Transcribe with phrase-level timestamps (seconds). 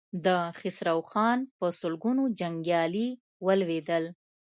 [0.25, 3.09] د خسرو خان په سلګونو جنګيالي
[3.45, 4.03] ولوېدل.